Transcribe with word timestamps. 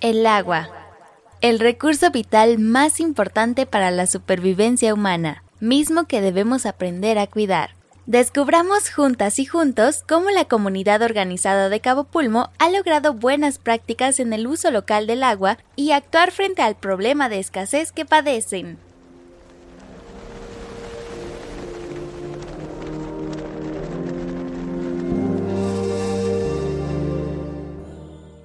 El 0.00 0.24
agua. 0.28 0.68
El 1.40 1.58
recurso 1.58 2.12
vital 2.12 2.60
más 2.60 3.00
importante 3.00 3.66
para 3.66 3.90
la 3.90 4.06
supervivencia 4.06 4.94
humana, 4.94 5.42
mismo 5.58 6.06
que 6.06 6.20
debemos 6.20 6.66
aprender 6.66 7.18
a 7.18 7.26
cuidar. 7.26 7.70
Descubramos 8.06 8.90
juntas 8.90 9.40
y 9.40 9.44
juntos 9.44 10.04
cómo 10.08 10.30
la 10.30 10.44
comunidad 10.44 11.02
organizada 11.02 11.68
de 11.68 11.80
Cabo 11.80 12.04
Pulmo 12.04 12.50
ha 12.60 12.70
logrado 12.70 13.12
buenas 13.12 13.58
prácticas 13.58 14.20
en 14.20 14.32
el 14.32 14.46
uso 14.46 14.70
local 14.70 15.08
del 15.08 15.24
agua 15.24 15.58
y 15.74 15.90
actuar 15.90 16.30
frente 16.30 16.62
al 16.62 16.76
problema 16.76 17.28
de 17.28 17.40
escasez 17.40 17.90
que 17.90 18.04
padecen. 18.04 18.78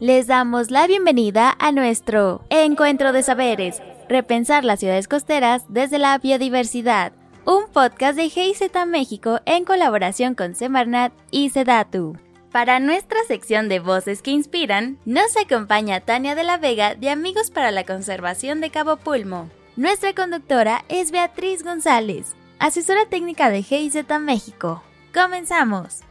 Les 0.04 0.28
damos 0.28 0.70
la 0.70 0.86
bienvenida 0.86 1.56
a 1.60 1.72
nuestro 1.72 2.44
Encuentro 2.50 3.14
de 3.14 3.24
Saberes, 3.24 3.82
repensar 4.10 4.66
las 4.66 4.82
ciudades 4.82 5.08
costeras 5.08 5.64
desde 5.70 5.98
la 5.98 6.18
biodiversidad, 6.18 7.14
un 7.46 7.72
podcast 7.72 8.18
de 8.18 8.30
GIZ 8.30 8.64
México 8.86 9.40
en 9.46 9.64
colaboración 9.64 10.36
con 10.36 10.56
Semarnat 10.56 11.14
y 11.32 11.52
Sedatu. 11.52 12.18
Para 12.52 12.82
nuestra 12.82 13.18
sección 13.30 13.70
de 13.70 13.80
Voces 13.80 14.22
que 14.22 14.32
Inspiran, 14.32 15.00
nos 15.06 15.38
acompaña 15.38 16.02
Tania 16.02 16.36
de 16.36 16.44
la 16.44 16.58
Vega 16.58 16.96
de 16.96 17.10
Amigos 17.10 17.50
para 17.50 17.72
la 17.72 17.86
Conservación 17.86 18.60
de 18.60 18.72
Cabo 18.72 18.98
Pulmo. 18.98 19.50
Nuestra 19.78 20.14
conductora 20.14 20.84
es 20.90 21.12
Beatriz 21.12 21.64
González, 21.64 22.36
asesora 22.60 23.06
técnica 23.06 23.50
de 23.50 23.64
GIZ 23.64 24.04
México. 24.20 24.84
¡Comenzamos! 25.14 26.02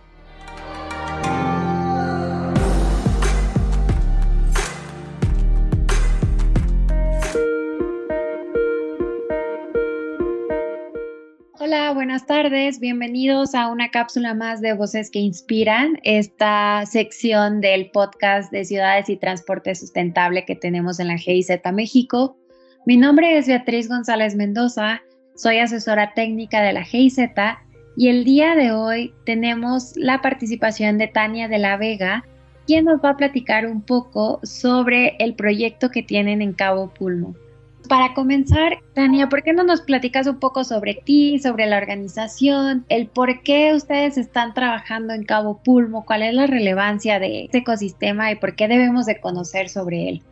Buenas 11.94 12.24
tardes. 12.24 12.80
Bienvenidos 12.80 13.54
a 13.54 13.68
una 13.68 13.90
cápsula 13.90 14.32
más 14.32 14.62
de 14.62 14.72
Voces 14.72 15.10
que 15.10 15.18
Inspiran, 15.18 15.98
esta 16.04 16.86
sección 16.86 17.60
del 17.60 17.90
podcast 17.90 18.50
de 18.50 18.64
Ciudades 18.64 19.10
y 19.10 19.18
Transporte 19.18 19.74
Sustentable 19.74 20.46
que 20.46 20.56
tenemos 20.56 21.00
en 21.00 21.08
la 21.08 21.18
GIZ 21.18 21.50
México. 21.70 22.38
Mi 22.86 22.96
nombre 22.96 23.36
es 23.36 23.46
Beatriz 23.46 23.88
González 23.88 24.34
Mendoza, 24.34 25.02
soy 25.36 25.58
asesora 25.58 26.14
técnica 26.14 26.62
de 26.62 26.72
la 26.72 26.82
GIZ 26.82 27.18
y 27.94 28.08
el 28.08 28.24
día 28.24 28.54
de 28.54 28.72
hoy 28.72 29.12
tenemos 29.26 29.92
la 29.96 30.22
participación 30.22 30.96
de 30.96 31.08
Tania 31.08 31.46
de 31.46 31.58
la 31.58 31.76
Vega, 31.76 32.24
quien 32.66 32.86
nos 32.86 33.04
va 33.04 33.10
a 33.10 33.16
platicar 33.18 33.66
un 33.66 33.82
poco 33.82 34.40
sobre 34.44 35.16
el 35.18 35.34
proyecto 35.34 35.90
que 35.90 36.02
tienen 36.02 36.40
en 36.40 36.54
Cabo 36.54 36.94
Pulmo. 36.94 37.34
Para 37.92 38.14
comenzar, 38.14 38.78
Tania, 38.94 39.28
¿por 39.28 39.42
qué 39.42 39.52
no 39.52 39.64
nos 39.64 39.82
platicas 39.82 40.26
un 40.26 40.38
poco 40.40 40.64
sobre 40.64 40.94
ti, 40.94 41.38
sobre 41.40 41.66
la 41.66 41.76
organización, 41.76 42.86
el 42.88 43.06
por 43.06 43.42
qué 43.42 43.74
ustedes 43.74 44.16
están 44.16 44.54
trabajando 44.54 45.12
en 45.12 45.24
Cabo 45.24 45.60
Pulmo, 45.62 46.06
cuál 46.06 46.22
es 46.22 46.32
la 46.32 46.46
relevancia 46.46 47.20
de 47.20 47.44
este 47.44 47.58
ecosistema 47.58 48.32
y 48.32 48.36
por 48.36 48.56
qué 48.56 48.66
debemos 48.66 49.04
de 49.04 49.20
conocer 49.20 49.68
sobre 49.68 50.08
él? 50.08 50.22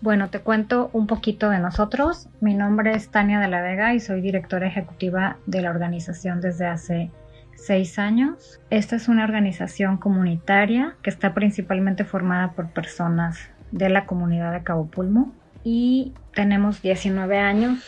Bueno, 0.00 0.30
te 0.30 0.38
cuento 0.38 0.88
un 0.94 1.06
poquito 1.06 1.50
de 1.50 1.58
nosotros. 1.58 2.26
Mi 2.40 2.54
nombre 2.54 2.94
es 2.94 3.10
Tania 3.10 3.38
de 3.38 3.48
la 3.48 3.60
Vega 3.60 3.92
y 3.92 4.00
soy 4.00 4.22
directora 4.22 4.66
ejecutiva 4.66 5.36
de 5.44 5.60
la 5.60 5.68
organización 5.68 6.40
desde 6.40 6.64
hace 6.64 7.10
seis 7.54 7.98
años. 7.98 8.62
Esta 8.70 8.96
es 8.96 9.08
una 9.08 9.24
organización 9.24 9.98
comunitaria 9.98 10.96
que 11.02 11.10
está 11.10 11.34
principalmente 11.34 12.06
formada 12.06 12.52
por 12.52 12.70
personas 12.70 13.50
de 13.72 13.90
la 13.90 14.06
comunidad 14.06 14.54
de 14.54 14.62
Cabo 14.62 14.86
Pulmo 14.86 15.34
y 15.68 16.12
tenemos 16.32 16.80
19 16.80 17.40
años 17.40 17.80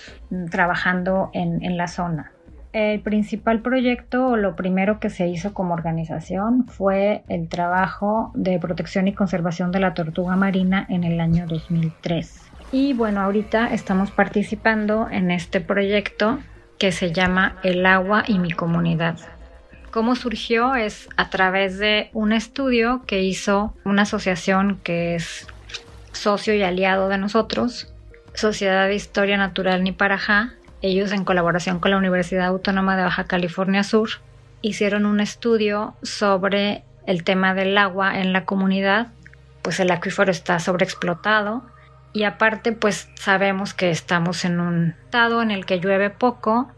trabajando 0.51 1.31
en, 1.33 1.77
la 1.77 1.87
zona. 1.87 2.33
El 2.73 2.99
principal 3.03 3.61
proyecto 3.61 4.31
o 4.31 4.37
lo 4.37 4.57
primero 4.57 4.99
que 4.99 5.11
se 5.11 5.29
hizo 5.29 5.55
como 5.55 5.75
organización 5.75 6.67
fue 6.67 7.23
el 7.29 7.49
trabajo 7.49 8.33
de 8.35 8.59
protección 8.59 9.07
y 9.07 9.13
conservación 9.13 9.71
de 9.71 9.79
la 9.79 9.95
tortuga 9.95 10.35
marina 10.35 10.87
en 10.89 11.05
el 11.05 11.21
año 11.21 11.47
2003. 11.47 12.51
Y 12.73 12.95
bueno, 12.95 13.21
ahorita 13.21 13.73
estamos 13.73 14.11
participando 14.11 15.09
en 15.09 15.31
este 15.31 15.61
proyecto 15.61 16.41
que 16.81 16.91
se 16.91 17.13
llama 17.13 17.59
El 17.63 17.87
agua 17.87 18.25
y 18.27 18.41
mi 18.41 18.51
comunidad. 18.51 19.19
¿Cómo 19.93 20.17
surgió? 20.17 20.75
Es 20.75 21.09
a 21.17 21.31
través 21.31 21.79
de 21.79 22.11
un 22.13 22.33
estudio 22.33 23.05
que 23.07 23.23
hizo 23.23 23.73
una 23.85 24.03
asociación 24.03 24.81
que 24.83 25.15
es 25.15 25.47
socio 26.19 26.55
y 26.55 26.63
aliado 26.63 27.09
de 27.09 27.17
nosotros, 27.17 27.93
Sociedad 28.35 28.87
de 28.87 28.95
Historia 28.95 29.37
Natural 29.37 29.83
Niparajá, 29.83 30.55
ellos 30.83 31.13
en 31.13 31.25
colaboración 31.25 31.81
con 31.81 31.93
la 31.93 31.97
Universidad 31.97 32.47
Autónoma 32.47 32.97
de 32.97 33.05
Baja 33.05 33.25
California 33.25 33.83
Sur, 33.83 34.11
hicieron 34.61 35.07
un 35.07 35.21
estudio 35.21 35.95
sobre 36.03 36.85
el 37.07 37.25
tema 37.25 37.55
del 37.55 37.79
agua 37.79 38.19
en 38.19 38.33
la 38.33 38.45
comunidad, 38.45 39.09
pues 39.63 39.81
el 39.81 39.91
acuífero 39.91 40.31
está 40.31 40.59
sobreexplotado 40.59 41.63
y 42.13 42.25
aparte 42.25 42.73
pues 42.73 43.09
sabemos 43.15 43.73
que 43.73 43.91
estamos 43.91 44.45
en 44.45 44.61
un 44.61 44.95
estado 45.05 45.41
en 45.41 45.51
el 45.51 45.67
que 45.67 45.81
llueve 45.81 46.11
poco, 46.11 46.69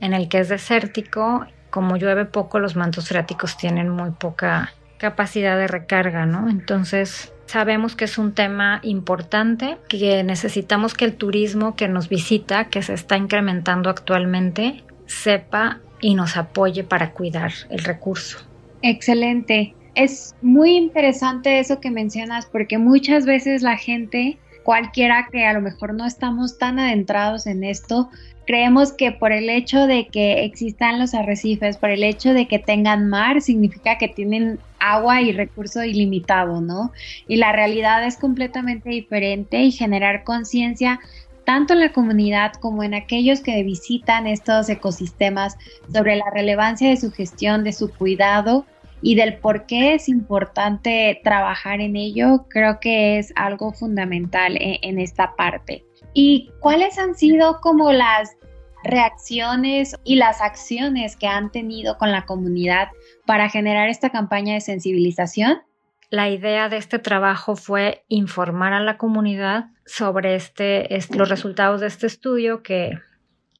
en 0.00 0.14
el 0.14 0.28
que 0.28 0.38
es 0.38 0.48
desértico, 0.48 1.46
como 1.70 1.96
llueve 1.96 2.24
poco 2.24 2.60
los 2.60 2.76
mantos 2.76 3.08
freáticos 3.08 3.56
tienen 3.56 3.88
muy 3.88 4.12
poca 4.12 4.72
capacidad 4.98 5.58
de 5.58 5.66
recarga, 5.66 6.26
¿no? 6.26 6.48
Entonces 6.48 7.33
Sabemos 7.46 7.94
que 7.94 8.06
es 8.06 8.18
un 8.18 8.32
tema 8.32 8.80
importante, 8.82 9.76
que 9.88 10.22
necesitamos 10.22 10.94
que 10.94 11.04
el 11.04 11.14
turismo 11.14 11.76
que 11.76 11.88
nos 11.88 12.08
visita, 12.08 12.66
que 12.66 12.82
se 12.82 12.94
está 12.94 13.16
incrementando 13.16 13.90
actualmente, 13.90 14.82
sepa 15.06 15.80
y 16.00 16.14
nos 16.14 16.36
apoye 16.36 16.84
para 16.84 17.12
cuidar 17.12 17.52
el 17.70 17.84
recurso. 17.84 18.38
Excelente. 18.82 19.74
Es 19.94 20.34
muy 20.42 20.76
interesante 20.76 21.60
eso 21.60 21.80
que 21.80 21.90
mencionas 21.90 22.46
porque 22.46 22.78
muchas 22.78 23.26
veces 23.26 23.62
la 23.62 23.76
gente, 23.76 24.38
cualquiera 24.64 25.28
que 25.30 25.46
a 25.46 25.52
lo 25.52 25.60
mejor 25.60 25.94
no 25.94 26.04
estamos 26.04 26.58
tan 26.58 26.78
adentrados 26.78 27.46
en 27.46 27.62
esto, 27.64 28.10
creemos 28.46 28.92
que 28.92 29.12
por 29.12 29.32
el 29.32 29.48
hecho 29.48 29.86
de 29.86 30.06
que 30.06 30.44
existan 30.44 30.98
los 30.98 31.14
arrecifes, 31.14 31.76
por 31.76 31.90
el 31.90 32.04
hecho 32.04 32.34
de 32.34 32.46
que 32.46 32.58
tengan 32.58 33.08
mar, 33.08 33.40
significa 33.40 33.98
que 33.98 34.08
tienen 34.08 34.58
agua 34.78 35.22
y 35.22 35.32
recurso 35.32 35.82
ilimitado, 35.84 36.60
¿no? 36.60 36.92
Y 37.26 37.36
la 37.36 37.52
realidad 37.52 38.04
es 38.04 38.16
completamente 38.16 38.90
diferente 38.90 39.62
y 39.62 39.72
generar 39.72 40.24
conciencia 40.24 41.00
tanto 41.44 41.74
en 41.74 41.80
la 41.80 41.92
comunidad 41.92 42.52
como 42.54 42.82
en 42.82 42.94
aquellos 42.94 43.40
que 43.40 43.62
visitan 43.62 44.26
estos 44.26 44.68
ecosistemas 44.68 45.56
sobre 45.92 46.16
la 46.16 46.30
relevancia 46.32 46.88
de 46.88 46.96
su 46.96 47.12
gestión, 47.12 47.64
de 47.64 47.72
su 47.72 47.90
cuidado 47.90 48.64
y 49.02 49.14
del 49.14 49.36
por 49.36 49.66
qué 49.66 49.94
es 49.94 50.08
importante 50.08 51.20
trabajar 51.22 51.82
en 51.82 51.96
ello, 51.96 52.46
creo 52.48 52.80
que 52.80 53.18
es 53.18 53.32
algo 53.36 53.72
fundamental 53.72 54.56
en, 54.58 54.78
en 54.80 54.98
esta 54.98 55.36
parte. 55.36 55.84
¿Y 56.14 56.50
cuáles 56.60 56.98
han 56.98 57.16
sido 57.16 57.60
como 57.60 57.92
las 57.92 58.36
reacciones 58.84 59.96
y 60.04 60.16
las 60.16 60.40
acciones 60.40 61.16
que 61.16 61.26
han 61.26 61.50
tenido 61.50 61.98
con 61.98 62.12
la 62.12 62.24
comunidad 62.24 62.88
para 63.26 63.48
generar 63.48 63.88
esta 63.88 64.10
campaña 64.10 64.54
de 64.54 64.60
sensibilización? 64.60 65.62
La 66.10 66.30
idea 66.30 66.68
de 66.68 66.76
este 66.76 67.00
trabajo 67.00 67.56
fue 67.56 68.04
informar 68.08 68.72
a 68.72 68.80
la 68.80 68.96
comunidad 68.96 69.70
sobre 69.84 70.36
este, 70.36 70.86
los 71.16 71.28
resultados 71.28 71.80
de 71.80 71.88
este 71.88 72.06
estudio 72.06 72.62
que, 72.62 72.92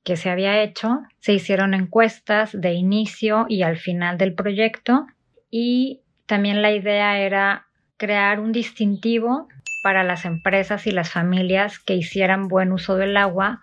que 0.04 0.16
se 0.16 0.30
había 0.30 0.62
hecho. 0.62 1.00
Se 1.18 1.32
hicieron 1.32 1.74
encuestas 1.74 2.50
de 2.52 2.74
inicio 2.74 3.46
y 3.48 3.62
al 3.62 3.78
final 3.78 4.16
del 4.18 4.34
proyecto 4.34 5.06
y 5.50 6.02
también 6.26 6.62
la 6.62 6.70
idea 6.70 7.18
era 7.18 7.66
crear 7.96 8.38
un 8.38 8.52
distintivo 8.52 9.48
para 9.84 10.02
las 10.02 10.24
empresas 10.24 10.86
y 10.86 10.92
las 10.92 11.10
familias 11.10 11.78
que 11.78 11.94
hicieran 11.94 12.48
buen 12.48 12.72
uso 12.72 12.96
del 12.96 13.18
agua 13.18 13.60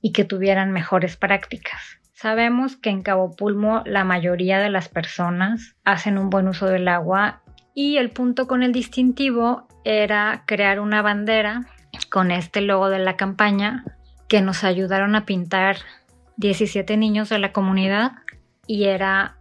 y 0.00 0.10
que 0.10 0.24
tuvieran 0.24 0.72
mejores 0.72 1.16
prácticas. 1.16 2.00
Sabemos 2.14 2.76
que 2.76 2.90
en 2.90 3.02
Cabo 3.04 3.36
Pulmo 3.36 3.84
la 3.86 4.02
mayoría 4.02 4.58
de 4.58 4.70
las 4.70 4.88
personas 4.88 5.76
hacen 5.84 6.18
un 6.18 6.30
buen 6.30 6.48
uso 6.48 6.66
del 6.66 6.88
agua 6.88 7.42
y 7.76 7.98
el 7.98 8.10
punto 8.10 8.48
con 8.48 8.64
el 8.64 8.72
distintivo 8.72 9.68
era 9.84 10.42
crear 10.46 10.80
una 10.80 11.00
bandera 11.00 11.60
con 12.10 12.32
este 12.32 12.60
logo 12.60 12.90
de 12.90 12.98
la 12.98 13.14
campaña 13.16 13.84
que 14.28 14.40
nos 14.40 14.64
ayudaron 14.64 15.14
a 15.14 15.26
pintar 15.26 15.76
17 16.38 16.96
niños 16.96 17.28
de 17.28 17.38
la 17.38 17.52
comunidad 17.52 18.14
y 18.66 18.86
era 18.86 19.36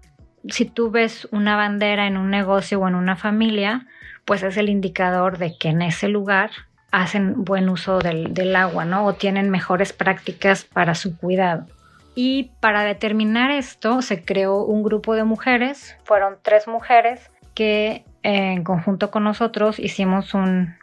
si 0.47 0.65
tú 0.65 0.91
ves 0.91 1.27
una 1.31 1.55
bandera 1.55 2.05
en 2.05 2.15
un 2.15 2.29
negocio 2.29 2.79
o 2.79 2.87
en 2.87 2.93
una 2.93 3.15
familia, 3.15 3.87
pues 4.25 4.43
es 4.43 4.57
el 4.57 4.69
indicador 4.69 5.37
de 5.37 5.57
que 5.57 5.69
en 5.69 5.81
ese 5.81 6.07
lugar 6.07 6.51
hacen 6.91 7.43
buen 7.43 7.69
uso 7.69 7.99
del, 7.99 8.55
agua, 8.55 8.85
¿no? 8.85 9.05
O 9.05 9.13
tienen 9.13 9.49
mejores 9.49 9.93
prácticas 9.93 10.65
para 10.65 10.93
su 10.95 11.17
cuidado. 11.17 11.65
Y 12.13 12.51
para 12.59 12.83
determinar 12.83 13.51
esto 13.51 14.01
se 14.01 14.23
creó 14.23 14.65
un 14.65 14.83
grupo 14.83 15.15
de 15.15 15.23
mujeres, 15.23 15.95
fueron 16.03 16.37
tres 16.41 16.67
mujeres 16.67 17.31
que 17.53 18.03
en 18.23 18.63
conjunto 18.63 19.11
con 19.11 19.23
nosotros 19.23 19.79
hicimos 19.79 20.33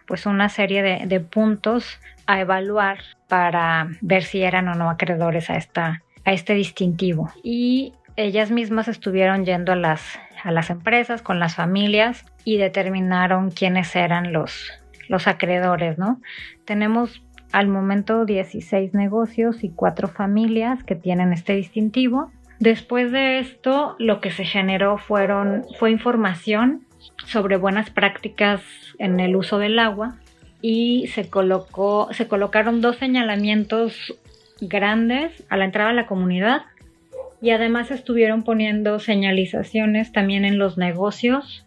pues 0.07 0.27
una 0.27 0.49
serie 0.49 0.83
de, 0.83 1.21
puntos 1.21 2.01
a 2.27 2.41
evaluar 2.41 2.99
para 3.29 3.89
ver 4.01 4.25
si 4.25 4.43
eran 4.43 4.69
o 4.69 4.75
no 4.75 4.91
acreedores 4.91 5.51
a, 5.51 5.59
a 6.25 6.33
este 6.33 6.55
distintivo. 6.55 7.31
Y 7.43 7.93
ellas 8.19 8.51
mismas 8.51 8.89
estuvieron 8.89 9.45
yendo 9.45 9.71
a 9.71 9.77
las, 9.77 10.19
a 10.43 10.51
las 10.51 10.71
empresas 10.71 11.23
con 11.23 11.39
las 11.39 11.55
familias 11.55 12.25
y 12.45 12.59
determinaron 12.59 13.53
quiénes 13.53 13.95
eran 13.95 14.33
los, 14.33 14.73
los 15.09 15.29
acreedores, 15.29 15.99
¿no? 15.99 16.21
Tenemos 16.65 17.23
al 17.53 17.69
momento 17.69 18.25
16 18.25 18.93
negocios 18.93 19.63
y 19.63 19.71
4 19.71 20.09
familias 20.09 20.83
que 20.83 20.97
tienen 20.97 21.33
este 21.33 21.55
distintivo. 21.55 22.33
Después 22.59 23.13
de 23.13 23.39
esto, 23.39 23.95
lo 24.01 24.21
que 24.21 24.33
se 24.33 24.45
generó 24.45 24.99
fueron, 24.99 25.65
fue 25.79 25.93
información 25.93 26.87
sobre 27.25 27.57
buenas 27.57 27.89
prácticas 27.91 28.63
en 28.99 29.21
el 29.21 29.37
uso 29.37 29.59
del 29.59 29.79
agua 29.79 30.17
y 30.61 31.07
se 31.15 31.31
colocó, 31.31 32.09
se 32.11 32.27
colocaron 32.27 32.81
dos 32.81 32.97
señalamientos 32.97 34.19
grandes 34.61 35.45
a 35.49 35.57
la 35.57 35.67
entrada 35.67 35.91
de 35.91 35.95
la 35.97 36.07
comunidad 36.09 36.63
y 37.41 37.51
además 37.51 37.91
estuvieron 37.91 38.43
poniendo 38.43 38.99
señalizaciones 38.99 40.13
también 40.13 40.45
en 40.45 40.59
los 40.59 40.77
negocios, 40.77 41.67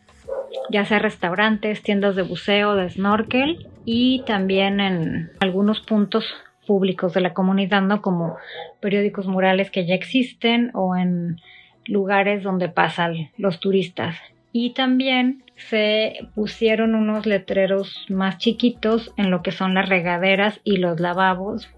ya 0.70 0.86
sea 0.86 1.00
restaurantes, 1.00 1.82
tiendas 1.82 2.16
de 2.16 2.24
buceo, 2.24 2.76
de 2.76 2.90
snorkel 2.90 3.68
y 3.86 4.24
también 4.26 4.80
en 4.80 5.32
algunos 5.40 5.80
puntos 5.80 6.26
públicos 6.68 7.14
de 7.14 7.22
la 7.22 7.34
comunidad, 7.34 7.82
¿no? 7.82 8.02
Como 8.02 8.38
periódicos 8.80 9.28
murales 9.28 9.72
que 9.72 9.86
ya 9.86 9.96
existen 9.96 10.72
o 10.74 10.96
en 10.96 11.40
lugares 11.86 12.44
donde 12.44 12.70
pasan 12.70 13.32
los 13.38 13.60
turistas. 13.60 14.16
Y 14.54 14.74
también 14.74 15.44
se 15.56 16.28
pusieron 16.36 16.96
unos 16.96 17.26
letreros 17.26 18.06
más 18.10 18.38
chiquitos 18.38 19.14
en 19.16 19.32
lo 19.32 19.42
que 19.42 19.52
son 19.52 19.74
las 19.74 19.88
regaderas 19.88 20.60
y 20.64 20.78
los 20.78 21.00
lavabos 21.00 21.70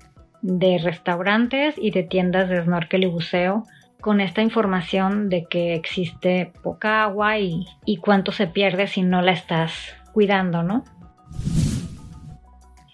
de 0.41 0.79
restaurantes 0.83 1.75
y 1.77 1.91
de 1.91 2.03
tiendas 2.03 2.49
de 2.49 2.63
snorkel 2.63 3.03
y 3.03 3.07
buceo 3.07 3.65
con 4.03 4.19
esta 4.19 4.41
información 4.41 5.29
de 5.29 5.45
que 5.45 5.75
existe 5.75 6.51
poca 6.61 7.03
agua 7.03 7.39
y, 7.39 7.65
y 7.85 7.97
cuánto 7.97 8.33
se 8.33 8.47
pierde 8.47 8.87
si 8.87 9.01
no 9.01 9.21
la 9.21 9.31
estás 9.31 9.95
cuidando, 10.11 10.61
¿no? 10.61 10.83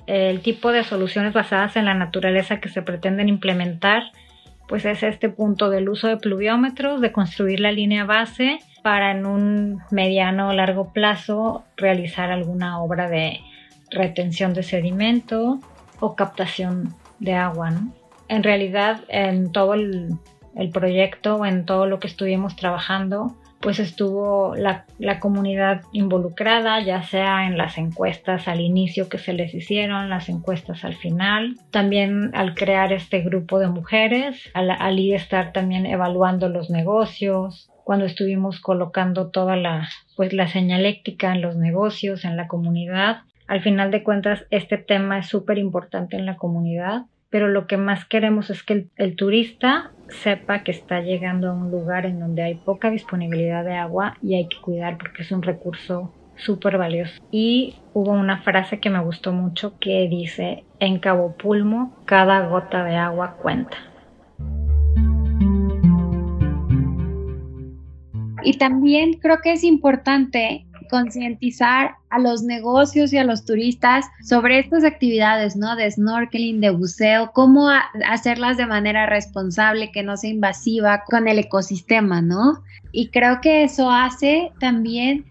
El 0.06 0.42
tipo 0.42 0.72
de 0.72 0.84
soluciones 0.84 1.34
basadas 1.34 1.76
en 1.78 1.86
la 1.86 1.96
naturaleza 1.96 2.60
que 2.60 2.70
se 2.70 2.84
pretenden 2.84 3.28
implementar 3.28 4.04
pues 4.68 4.86
es 4.86 5.02
este 5.02 5.30
punto 5.30 5.72
del 5.72 5.90
uso 5.90 6.08
de 6.08 6.18
pluviómetros, 6.18 7.02
de 7.02 7.12
construir 7.12 7.60
la 7.60 7.72
línea 7.72 8.06
base 8.06 8.60
para 8.84 9.10
en 9.10 9.26
un 9.26 9.82
mediano 9.90 10.50
o 10.50 10.54
largo 10.54 10.94
plazo 10.94 11.64
realizar 11.76 12.32
alguna 12.32 12.80
obra 12.80 13.10
de 13.10 13.40
retención 13.90 14.54
de 14.54 14.62
sedimento 14.62 15.60
o 16.00 16.16
captación 16.16 16.94
de 17.20 17.34
agua. 17.34 17.74
En 18.28 18.44
realidad, 18.44 19.02
en 19.08 19.52
todo 19.52 19.74
el 19.74 20.12
el 20.56 20.70
proyecto, 20.70 21.46
en 21.46 21.66
todo 21.66 21.86
lo 21.86 22.00
que 22.00 22.08
estuvimos 22.08 22.56
trabajando, 22.56 23.36
pues 23.60 23.80
estuvo 23.80 24.56
la, 24.56 24.86
comunidad 25.20 25.82
involucrada, 25.92 26.80
ya 26.80 27.04
sea 27.04 27.46
en 27.46 27.58
las 27.58 27.78
encuestas 27.78 28.48
al 28.48 28.62
inicio 28.62 29.10
que 29.10 29.18
se 29.18 29.34
les 29.34 29.54
hicieron, 29.54 30.10
las 30.10 30.30
encuestas 30.30 30.86
al 30.86 30.96
final, 30.96 31.58
también 31.72 32.32
al 32.34 32.56
crear 32.56 32.94
este 32.94 33.20
grupo 33.20 33.60
de 33.60 33.68
mujeres, 33.68 34.50
al, 34.54 34.72
al 34.72 35.00
ir 35.00 35.16
estar 35.16 35.52
también 35.52 35.86
evaluando 35.86 36.48
los 36.48 36.70
negocios, 36.70 37.70
cuando 37.84 38.06
estuvimos 38.06 38.60
colocando 38.62 39.30
toda 39.30 39.56
la, 39.56 39.90
pues 40.16 40.32
la 40.32 40.48
señaléctica 40.48 41.34
en 41.34 41.42
los 41.42 41.58
negocios, 41.58 42.24
en 42.24 42.38
la 42.38 42.48
comunidad. 42.48 43.24
Al 43.48 43.62
final 43.62 43.90
de 43.90 44.04
cuentas, 44.04 44.46
este 44.52 44.78
tema 44.78 45.18
es 45.18 45.28
súper 45.28 45.58
importante 45.58 46.16
en 46.16 46.28
la 46.28 46.38
comunidad 46.38 47.08
pero 47.30 47.48
lo 47.48 47.68
que 47.68 47.78
más 47.78 48.06
queremos 48.06 48.50
es 48.50 48.64
que 48.64 48.88
el, 48.96 49.16
turista 49.16 49.92
sepa 50.08 50.64
que 50.64 50.72
está 50.72 51.02
llegando 51.02 51.50
a 51.50 51.54
un 51.54 51.70
lugar 51.70 52.06
en 52.06 52.20
donde 52.20 52.42
hay 52.42 52.56
poca 52.56 52.90
disponibilidad 52.90 53.64
de 53.64 53.76
agua 53.76 54.18
y 54.22 54.36
hay 54.36 54.48
que 54.48 54.60
cuidar 54.60 54.98
porque 54.98 55.22
es 55.22 55.32
un 55.32 55.44
recurso 55.44 56.14
súper 56.36 56.78
valioso. 56.78 57.22
Y 57.32 57.76
hubo 57.94 58.12
una 58.12 58.42
frase 58.42 58.80
que 58.80 58.90
me 58.90 59.04
gustó 59.04 59.32
mucho 59.32 59.78
que 59.80 60.08
dice, 60.10 60.64
en 60.80 61.00
Cabo 61.00 61.36
Pulmo 61.38 61.96
cada 62.06 62.48
gota 62.48 62.84
de 62.84 62.96
agua 62.96 63.38
cuenta. 63.42 63.78
Y 68.42 68.58
también 68.58 69.14
creo 69.14 69.40
que 69.44 69.52
es 69.52 69.64
importante 69.64 70.66
concientizar 70.90 71.96
a 72.10 72.20
los 72.20 72.44
negocios 72.44 73.14
y 73.14 73.18
a 73.18 73.24
los 73.24 73.46
turistas 73.46 74.06
sobre 74.24 74.60
estas 74.60 74.84
actividades, 74.84 75.56
¿no? 75.56 75.76
De 75.76 75.90
snorkeling, 75.90 76.60
de 76.60 76.72
buceo, 76.72 77.32
cómo 77.34 77.70
hacerlas 78.08 78.58
de 78.58 78.66
manera 78.66 79.06
responsable, 79.06 79.92
que 79.92 80.04
no 80.04 80.18
sea 80.18 80.32
invasiva 80.32 81.04
con 81.06 81.28
el 81.28 81.40
ecosistema, 81.40 82.22
¿no? 82.22 82.64
Y 82.92 83.10
creo 83.10 83.40
que 83.42 83.64
eso 83.64 83.92
hace 83.92 84.52
también 84.60 85.26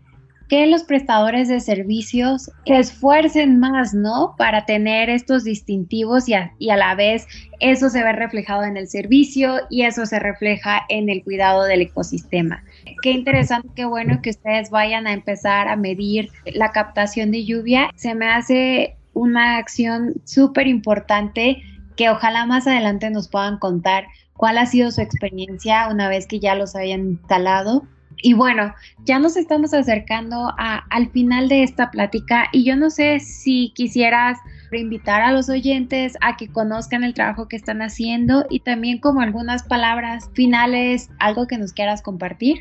que 0.48 0.66
los 0.66 0.82
prestadores 0.82 1.48
de 1.48 1.60
servicios 1.60 2.50
se 2.66 2.78
esfuercen 2.78 3.60
más, 3.60 3.92
¿no? 3.92 4.34
Para 4.38 4.64
tener 4.64 5.10
estos 5.10 5.44
distintivos 5.44 6.28
y 6.28 6.34
a, 6.34 6.52
la 6.58 6.94
vez 6.94 7.26
eso 7.60 7.90
se 7.90 8.02
ve 8.02 8.12
reflejado 8.12 8.64
en 8.64 8.76
el 8.76 8.88
servicio 8.88 9.60
y 9.68 9.82
eso 9.82 10.06
se 10.06 10.18
refleja 10.18 10.82
en 10.88 11.10
el 11.10 11.22
cuidado 11.22 11.64
del 11.64 11.82
ecosistema. 11.82 12.64
Qué 13.02 13.10
interesante, 13.10 13.68
qué 13.74 13.84
bueno 13.84 14.20
que 14.22 14.30
ustedes 14.30 14.70
vayan 14.70 15.06
a 15.06 15.12
empezar 15.12 15.68
a 15.68 15.76
medir 15.76 16.30
la 16.46 16.72
captación 16.72 17.30
de 17.30 17.44
lluvia. 17.44 17.90
Se 17.94 18.14
me 18.14 18.30
hace 18.30 18.96
una 19.12 19.58
acción 19.58 20.14
súper 20.24 20.66
importante 20.66 21.62
que 21.96 22.08
ojalá 22.08 22.46
más 22.46 22.66
adelante 22.66 23.10
nos 23.10 23.28
puedan 23.28 23.58
contar 23.58 24.06
cuál 24.34 24.56
ha 24.56 24.66
sido 24.66 24.90
su 24.92 25.02
experiencia 25.02 25.88
una 25.88 26.08
vez 26.08 26.26
que 26.26 26.38
ya 26.38 26.54
los 26.54 26.74
hayan 26.76 27.00
instalado 27.00 27.82
y 28.22 28.34
bueno, 28.34 28.74
ya 29.04 29.18
nos 29.18 29.36
estamos 29.36 29.72
acercando 29.74 30.52
al 30.56 31.10
final 31.10 31.48
de 31.48 31.62
esta 31.62 31.90
plática 31.90 32.46
y 32.52 32.64
yo 32.64 32.76
no 32.76 32.90
sé 32.90 33.20
si 33.20 33.72
quisieras 33.74 34.38
invitar 34.72 35.22
a 35.22 35.32
los 35.32 35.48
oyentes 35.48 36.16
a 36.20 36.36
que 36.36 36.48
conozcan 36.48 37.04
el 37.04 37.14
trabajo 37.14 37.48
que 37.48 37.56
están 37.56 37.80
haciendo 37.80 38.44
y 38.50 38.60
también 38.60 38.98
como 38.98 39.20
algunas 39.20 39.62
palabras 39.62 40.30
finales, 40.34 41.10
algo 41.18 41.46
que 41.46 41.58
nos 41.58 41.72
quieras 41.72 42.02
compartir. 42.02 42.58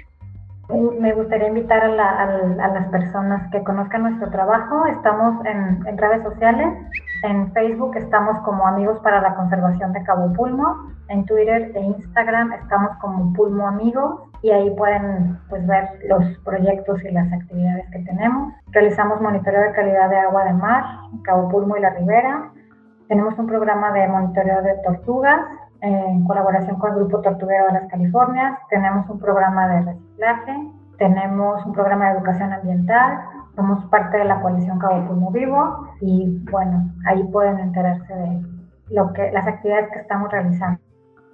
Me 0.99 1.13
gustaría 1.13 1.47
invitar 1.47 1.81
a, 1.81 2.67
las 2.67 2.87
personas 2.89 3.49
que 3.51 3.63
conozcan 3.63 4.03
nuestro 4.03 4.29
trabajo. 4.29 4.85
Estamos 4.87 5.45
en, 5.45 5.97
redes 5.97 6.23
sociales. 6.23 6.67
En 7.23 7.51
Facebook 7.51 7.95
estamos 7.95 8.37
como 8.41 8.67
Amigos 8.67 8.99
para 8.99 9.21
la 9.21 9.33
Conservación 9.33 9.91
de 9.91 10.03
Cabo 10.03 10.31
Pulmo. 10.33 10.91
En 11.09 11.25
Twitter 11.25 11.71
e 11.73 11.81
Instagram 11.81 12.53
estamos 12.53 12.95
como 12.97 13.33
Pulmo 13.33 13.67
Amigos 13.67 14.21
y 14.43 14.51
ahí 14.51 14.69
pueden 14.75 15.39
pues, 15.49 15.65
ver 15.65 15.89
los 16.07 16.23
proyectos 16.45 17.03
y 17.03 17.09
las 17.09 17.31
actividades 17.33 17.89
que 17.91 17.99
tenemos. 17.99 18.53
Realizamos 18.67 19.19
monitoreo 19.19 19.61
de 19.61 19.71
calidad 19.71 20.09
de 20.09 20.17
agua 20.17 20.43
de 20.43 20.53
mar, 20.53 20.83
Cabo 21.23 21.49
Pulmo 21.49 21.75
y 21.75 21.81
la 21.81 21.89
Ribera. 21.91 22.51
Tenemos 23.07 23.37
un 23.39 23.47
programa 23.47 23.91
de 23.93 24.07
monitoreo 24.07 24.61
de 24.61 24.75
tortugas 24.83 25.39
en 25.81 26.23
colaboración 26.25 26.77
con 26.77 26.91
el 26.91 26.97
Grupo 26.97 27.21
Tortuguero 27.21 27.65
de 27.67 27.73
las 27.73 27.87
Californias. 27.87 28.59
Tenemos 28.69 29.09
un 29.09 29.17
programa 29.17 29.67
de 29.69 29.81
reciclaje, 29.81 30.71
tenemos 30.99 31.65
un 31.65 31.73
programa 31.73 32.09
de 32.09 32.17
educación 32.17 32.53
ambiental, 32.53 33.21
somos 33.55 33.83
parte 33.85 34.19
de 34.19 34.25
la 34.25 34.39
coalición 34.39 34.77
Cabo 34.77 35.03
Pulmo 35.07 35.31
Vivo 35.31 35.86
y 36.01 36.25
bueno, 36.51 36.93
ahí 37.05 37.23
pueden 37.31 37.59
enterarse 37.59 38.13
de 38.13 38.41
lo 38.89 39.11
que, 39.13 39.31
las 39.31 39.47
actividades 39.47 39.89
que 39.93 39.99
estamos 39.99 40.31
realizando. 40.31 40.79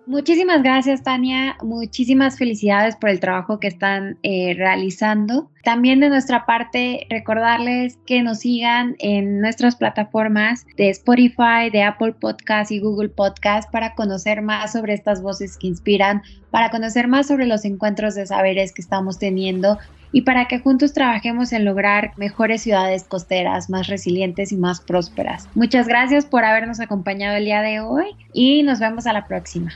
Muchísimas 0.06 0.62
gracias, 0.64 1.02
Tania. 1.02 1.56
Muchísimas 1.64 2.38
felicidades 2.38 2.98
por 2.98 3.10
el 3.10 3.22
trabajo 3.22 3.60
que 3.62 3.68
están 3.68 4.18
eh, 4.22 4.54
realizando. 4.58 5.50
También 5.64 6.02
de 6.02 6.10
nuestra 6.10 6.46
parte, 6.46 7.08
recordarles 7.10 7.98
que 8.06 8.22
nos 8.22 8.40
sigan 8.40 8.98
en 9.00 9.40
nuestras 9.40 9.78
plataformas 9.78 10.66
de 10.76 10.90
Spotify, 10.90 11.70
de 11.72 11.84
Apple 11.84 12.16
Podcast 12.20 12.70
y 12.72 12.82
Google 12.82 13.10
Podcast 13.10 13.72
para 13.72 13.96
conocer 13.96 14.42
más 14.42 14.74
sobre 14.74 14.94
estas 14.94 15.22
voces 15.22 15.58
que 15.58 15.68
inspiran, 15.68 16.22
para 16.52 16.70
conocer 16.70 17.08
más 17.08 17.28
sobre 17.28 17.46
los 17.46 17.64
encuentros 17.64 18.14
de 18.14 18.26
saberes 18.26 18.74
que 18.74 18.82
estamos 18.82 19.20
teniendo 19.20 19.78
y 20.14 20.22
para 20.22 20.48
que 20.48 20.60
juntos 20.60 20.94
trabajemos 20.94 21.52
en 21.52 21.66
lograr 21.66 22.14
mejores 22.16 22.62
ciudades 22.62 23.04
costeras, 23.04 23.70
más 23.70 23.88
resilientes 23.88 24.54
y 24.54 24.56
más 24.56 24.80
prósperas. 24.80 25.50
Muchas 25.56 25.88
gracias 25.88 26.26
por 26.26 26.46
habernos 26.46 26.80
acompañado 26.80 27.36
el 27.36 27.46
día 27.46 27.62
de 27.62 27.82
hoy 27.82 28.16
y 28.32 28.64
nos 28.64 28.80
vemos 28.80 29.08
a 29.08 29.14
la 29.14 29.28
próxima. 29.28 29.74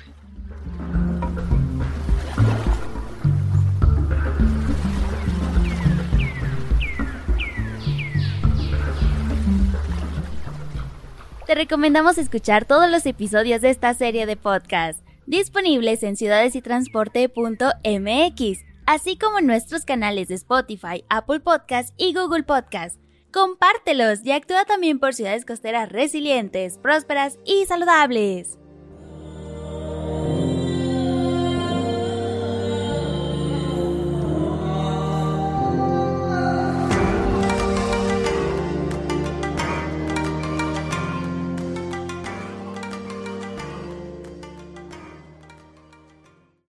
Te 11.47 11.55
recomendamos 11.55 12.17
escuchar 12.17 12.65
todos 12.65 12.91
los 12.91 13.05
episodios 13.05 13.61
de 13.61 13.69
esta 13.71 13.93
serie 13.93 14.25
de 14.25 14.35
podcast, 14.35 14.99
disponibles 15.25 16.03
en 16.03 16.17
ciudadesytransporte.mx 16.17 18.76
así 18.87 19.17
como 19.17 19.37
en 19.37 19.45
nuestros 19.45 19.85
canales 19.85 20.29
de 20.29 20.35
Spotify, 20.35 21.03
Apple 21.09 21.41
Podcast 21.41 21.93
y 21.97 22.15
Google 22.15 22.43
Podcast. 22.43 22.99
Compártelos 23.31 24.25
y 24.25 24.31
actúa 24.31 24.65
también 24.65 24.97
por 24.97 25.13
ciudades 25.13 25.45
costeras 25.45 25.91
resilientes, 25.91 26.79
prósperas 26.79 27.37
y 27.45 27.65
saludables. 27.67 28.57